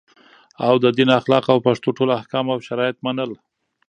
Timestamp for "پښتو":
1.67-1.89